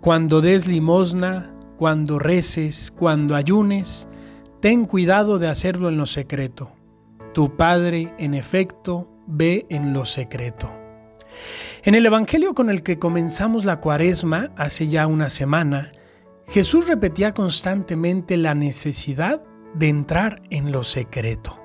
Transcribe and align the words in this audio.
Cuando 0.00 0.40
des 0.40 0.66
limosna, 0.66 1.54
cuando 1.76 2.18
reces, 2.18 2.90
cuando 2.90 3.36
ayunes, 3.36 4.08
ten 4.60 4.86
cuidado 4.86 5.38
de 5.38 5.46
hacerlo 5.46 5.90
en 5.90 5.98
lo 5.98 6.06
secreto. 6.06 6.72
Tu 7.34 7.54
Padre, 7.54 8.14
en 8.16 8.32
efecto, 8.32 9.12
ve 9.26 9.66
en 9.68 9.92
lo 9.92 10.06
secreto. 10.06 10.70
En 11.82 11.94
el 11.94 12.06
Evangelio 12.06 12.54
con 12.54 12.70
el 12.70 12.82
que 12.82 12.98
comenzamos 12.98 13.66
la 13.66 13.80
cuaresma 13.80 14.52
hace 14.56 14.88
ya 14.88 15.06
una 15.06 15.28
semana, 15.28 15.92
Jesús 16.48 16.88
repetía 16.88 17.34
constantemente 17.34 18.38
la 18.38 18.54
necesidad 18.54 19.42
de 19.74 19.88
entrar 19.88 20.40
en 20.48 20.72
lo 20.72 20.82
secreto. 20.82 21.60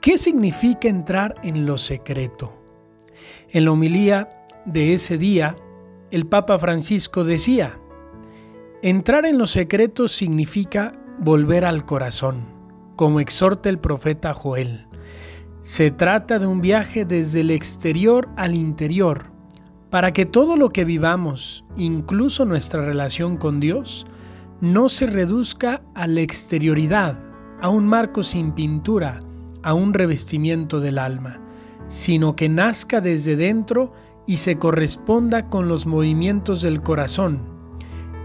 ¿Qué 0.00 0.16
significa 0.16 0.88
entrar 0.88 1.34
en 1.42 1.66
lo 1.66 1.76
secreto? 1.76 2.54
En 3.50 3.66
la 3.66 3.72
homilía 3.72 4.46
de 4.64 4.94
ese 4.94 5.18
día, 5.18 5.56
el 6.10 6.26
Papa 6.26 6.58
Francisco 6.58 7.24
decía, 7.24 7.78
entrar 8.82 9.26
en 9.26 9.38
lo 9.38 9.46
secreto 9.46 10.08
significa 10.08 10.92
volver 11.18 11.64
al 11.64 11.84
corazón, 11.84 12.46
como 12.96 13.20
exhorta 13.20 13.68
el 13.68 13.78
profeta 13.78 14.32
Joel. 14.32 14.86
Se 15.60 15.90
trata 15.90 16.38
de 16.38 16.46
un 16.46 16.60
viaje 16.60 17.04
desde 17.04 17.40
el 17.40 17.50
exterior 17.50 18.28
al 18.36 18.54
interior, 18.54 19.26
para 19.90 20.12
que 20.12 20.24
todo 20.24 20.56
lo 20.56 20.70
que 20.70 20.84
vivamos, 20.84 21.64
incluso 21.76 22.44
nuestra 22.44 22.84
relación 22.84 23.36
con 23.36 23.60
Dios, 23.60 24.06
no 24.60 24.88
se 24.88 25.06
reduzca 25.06 25.82
a 25.94 26.06
la 26.06 26.20
exterioridad, 26.20 27.18
a 27.60 27.68
un 27.68 27.86
marco 27.86 28.22
sin 28.22 28.52
pintura, 28.52 29.20
a 29.62 29.74
un 29.74 29.92
revestimiento 29.92 30.80
del 30.80 30.98
alma, 30.98 31.40
sino 31.88 32.36
que 32.36 32.48
nazca 32.48 33.00
desde 33.00 33.36
dentro 33.36 33.92
y 34.28 34.36
se 34.36 34.58
corresponda 34.58 35.48
con 35.48 35.68
los 35.68 35.86
movimientos 35.86 36.60
del 36.60 36.82
corazón, 36.82 37.40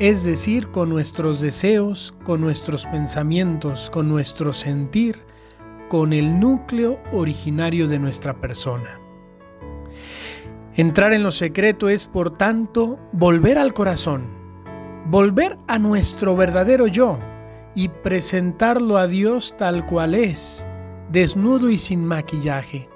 es 0.00 0.24
decir, 0.24 0.72
con 0.72 0.88
nuestros 0.88 1.40
deseos, 1.40 2.12
con 2.24 2.40
nuestros 2.40 2.86
pensamientos, 2.86 3.88
con 3.88 4.08
nuestro 4.08 4.52
sentir, 4.52 5.24
con 5.88 6.12
el 6.12 6.40
núcleo 6.40 6.98
originario 7.12 7.86
de 7.86 8.00
nuestra 8.00 8.40
persona. 8.40 9.00
Entrar 10.74 11.12
en 11.12 11.22
lo 11.22 11.30
secreto 11.30 11.88
es, 11.88 12.08
por 12.08 12.36
tanto, 12.36 12.98
volver 13.12 13.56
al 13.56 13.72
corazón, 13.72 14.24
volver 15.06 15.56
a 15.68 15.78
nuestro 15.78 16.34
verdadero 16.34 16.88
yo 16.88 17.16
y 17.76 17.90
presentarlo 17.90 18.96
a 18.96 19.06
Dios 19.06 19.54
tal 19.56 19.86
cual 19.86 20.16
es, 20.16 20.66
desnudo 21.12 21.70
y 21.70 21.78
sin 21.78 22.04
maquillaje. 22.04 22.91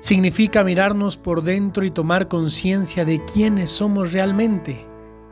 Significa 0.00 0.64
mirarnos 0.64 1.16
por 1.16 1.42
dentro 1.42 1.84
y 1.84 1.90
tomar 1.90 2.28
conciencia 2.28 3.04
de 3.04 3.24
quiénes 3.24 3.70
somos 3.70 4.12
realmente 4.12 4.88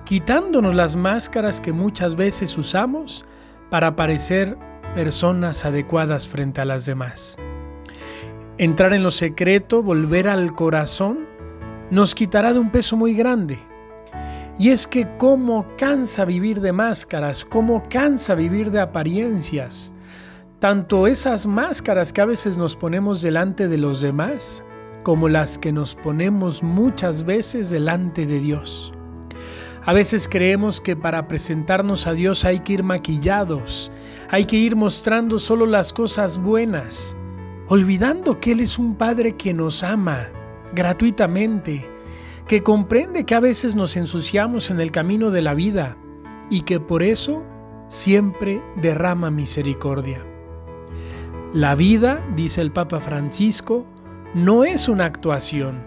quitándonos 0.06 0.72
las 0.74 0.94
máscaras 0.94 1.60
que 1.60 1.72
muchas 1.72 2.14
veces 2.14 2.56
usamos 2.56 3.24
para 3.68 3.96
parecer 3.96 4.56
personas 4.94 5.64
adecuadas 5.64 6.28
frente 6.28 6.60
a 6.60 6.64
las 6.64 6.86
demás. 6.86 7.36
Entrar 8.56 8.94
en 8.94 9.02
lo 9.02 9.10
secreto, 9.10 9.82
volver 9.82 10.28
al 10.28 10.54
corazón, 10.54 11.26
nos 11.90 12.14
quitará 12.14 12.52
de 12.52 12.60
un 12.60 12.70
peso 12.70 12.96
muy 12.96 13.14
grande. 13.14 13.58
Y 14.58 14.70
es 14.70 14.86
que 14.86 15.08
cómo 15.18 15.66
cansa 15.76 16.24
vivir 16.24 16.60
de 16.60 16.72
máscaras, 16.72 17.44
cómo 17.44 17.82
cansa 17.90 18.34
vivir 18.34 18.70
de 18.70 18.80
apariencias, 18.80 19.92
tanto 20.58 21.06
esas 21.06 21.46
máscaras 21.46 22.12
que 22.12 22.22
a 22.22 22.26
veces 22.26 22.56
nos 22.56 22.76
ponemos 22.76 23.20
delante 23.20 23.68
de 23.68 23.76
los 23.76 24.00
demás, 24.00 24.64
como 25.02 25.28
las 25.28 25.58
que 25.58 25.70
nos 25.70 25.94
ponemos 25.94 26.62
muchas 26.62 27.24
veces 27.24 27.70
delante 27.70 28.26
de 28.26 28.40
Dios. 28.40 28.92
A 29.84 29.92
veces 29.92 30.28
creemos 30.28 30.80
que 30.80 30.96
para 30.96 31.28
presentarnos 31.28 32.06
a 32.06 32.12
Dios 32.12 32.44
hay 32.44 32.60
que 32.60 32.72
ir 32.72 32.82
maquillados, 32.82 33.92
hay 34.30 34.46
que 34.46 34.56
ir 34.56 34.74
mostrando 34.74 35.38
solo 35.38 35.66
las 35.66 35.92
cosas 35.92 36.38
buenas, 36.38 37.16
olvidando 37.68 38.40
que 38.40 38.52
Él 38.52 38.60
es 38.60 38.78
un 38.78 38.96
Padre 38.96 39.36
que 39.36 39.52
nos 39.52 39.84
ama 39.84 40.30
gratuitamente, 40.74 41.88
que 42.48 42.62
comprende 42.62 43.24
que 43.24 43.34
a 43.34 43.40
veces 43.40 43.76
nos 43.76 43.96
ensuciamos 43.96 44.70
en 44.70 44.80
el 44.80 44.90
camino 44.90 45.30
de 45.30 45.42
la 45.42 45.54
vida 45.54 45.96
y 46.50 46.62
que 46.62 46.80
por 46.80 47.02
eso 47.02 47.44
siempre 47.86 48.62
derrama 48.76 49.30
misericordia. 49.30 50.24
La 51.54 51.74
vida, 51.74 52.24
dice 52.34 52.60
el 52.60 52.72
Papa 52.72 53.00
Francisco, 53.00 53.86
no 54.34 54.64
es 54.64 54.88
una 54.88 55.04
actuación, 55.04 55.80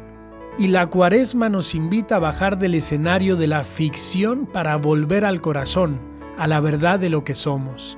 y 0.57 0.67
la 0.67 0.87
cuaresma 0.87 1.49
nos 1.49 1.75
invita 1.75 2.15
a 2.15 2.19
bajar 2.19 2.57
del 2.57 2.75
escenario 2.75 3.35
de 3.35 3.47
la 3.47 3.63
ficción 3.63 4.45
para 4.45 4.77
volver 4.77 5.25
al 5.25 5.41
corazón, 5.41 5.99
a 6.37 6.47
la 6.47 6.59
verdad 6.59 6.97
de 6.97 7.09
lo 7.09 7.23
que 7.23 7.35
somos. 7.35 7.97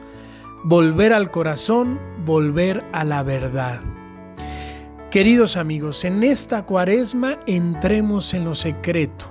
Volver 0.64 1.14
al 1.14 1.32
corazón, 1.32 2.00
volver 2.26 2.84
a 2.92 3.04
la 3.04 3.24
verdad. 3.24 3.82
Queridos 5.12 5.56
amigos, 5.56 6.04
en 6.04 6.24
esta 6.24 6.66
cuaresma 6.66 7.40
entremos 7.46 8.34
en 8.34 8.46
lo 8.46 8.56
secreto. 8.56 9.26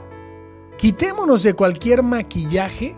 Quitémonos 0.78 1.42
de 1.42 1.54
cualquier 1.54 2.02
maquillaje 2.02 2.94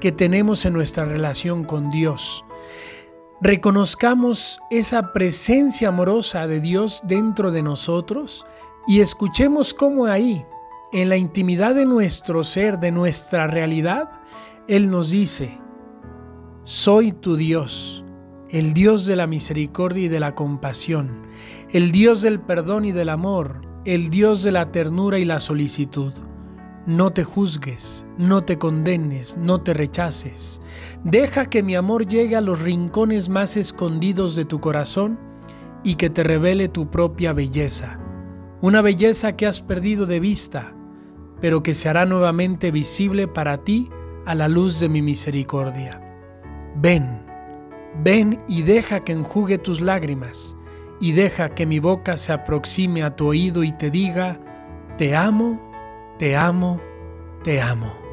que 0.00 0.12
tenemos 0.12 0.66
en 0.66 0.72
nuestra 0.72 1.04
relación 1.04 1.64
con 1.64 1.90
Dios. 1.90 2.44
Reconozcamos 3.40 4.60
esa 4.70 5.12
presencia 5.12 5.88
amorosa 5.88 6.46
de 6.46 6.60
Dios 6.60 7.00
dentro 7.04 7.50
de 7.50 7.62
nosotros 7.62 8.46
y 8.86 9.00
escuchemos 9.00 9.74
cómo 9.74 10.06
ahí, 10.06 10.44
en 10.92 11.08
la 11.08 11.16
intimidad 11.16 11.74
de 11.74 11.84
nuestro 11.84 12.44
ser, 12.44 12.78
de 12.78 12.92
nuestra 12.92 13.48
realidad, 13.48 14.10
Él 14.68 14.90
nos 14.90 15.10
dice, 15.10 15.58
soy 16.62 17.10
tu 17.10 17.36
Dios, 17.36 18.04
el 18.50 18.72
Dios 18.72 19.04
de 19.04 19.16
la 19.16 19.26
misericordia 19.26 20.04
y 20.04 20.08
de 20.08 20.20
la 20.20 20.36
compasión, 20.36 21.26
el 21.70 21.90
Dios 21.90 22.22
del 22.22 22.40
perdón 22.40 22.84
y 22.84 22.92
del 22.92 23.08
amor, 23.08 23.62
el 23.84 24.10
Dios 24.10 24.44
de 24.44 24.52
la 24.52 24.70
ternura 24.70 25.18
y 25.18 25.24
la 25.24 25.40
solicitud. 25.40 26.12
No 26.86 27.12
te 27.12 27.24
juzgues, 27.24 28.06
no 28.18 28.44
te 28.44 28.58
condenes, 28.58 29.36
no 29.36 29.60
te 29.60 29.74
rechaces. 29.74 30.60
Deja 31.02 31.46
que 31.46 31.62
mi 31.62 31.74
amor 31.74 32.06
llegue 32.06 32.36
a 32.36 32.40
los 32.40 32.60
rincones 32.60 33.28
más 33.28 33.56
escondidos 33.56 34.36
de 34.36 34.44
tu 34.44 34.60
corazón 34.60 35.18
y 35.82 35.94
que 35.94 36.10
te 36.10 36.22
revele 36.22 36.68
tu 36.68 36.90
propia 36.90 37.32
belleza 37.32 37.98
una 38.64 38.80
belleza 38.80 39.36
que 39.36 39.46
has 39.46 39.60
perdido 39.60 40.06
de 40.06 40.20
vista, 40.20 40.74
pero 41.42 41.62
que 41.62 41.74
se 41.74 41.90
hará 41.90 42.06
nuevamente 42.06 42.70
visible 42.70 43.28
para 43.28 43.58
ti 43.58 43.90
a 44.24 44.34
la 44.34 44.48
luz 44.48 44.80
de 44.80 44.88
mi 44.88 45.02
misericordia. 45.02 46.00
Ven, 46.76 47.20
ven 48.02 48.40
y 48.48 48.62
deja 48.62 49.04
que 49.04 49.12
enjugue 49.12 49.58
tus 49.58 49.82
lágrimas, 49.82 50.56
y 50.98 51.12
deja 51.12 51.50
que 51.50 51.66
mi 51.66 51.78
boca 51.78 52.16
se 52.16 52.32
aproxime 52.32 53.02
a 53.02 53.14
tu 53.14 53.26
oído 53.26 53.64
y 53.64 53.72
te 53.72 53.90
diga, 53.90 54.40
te 54.96 55.14
amo, 55.14 55.60
te 56.24 56.34
amo, 56.34 56.80
te 57.42 57.60
amo. 57.60 58.03